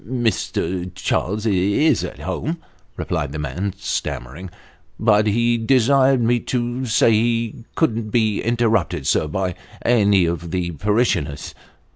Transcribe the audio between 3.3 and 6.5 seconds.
the man, stammering;" but he desired me